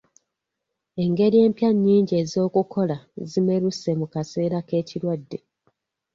Engeri 1.03 1.37
empya 1.45 1.69
nnyingi 1.73 2.13
ez'okukola 2.23 2.97
zimeruse 3.31 3.89
mu 3.99 4.05
kaseera 4.13 4.57
k'ekirwadde. 4.67 5.39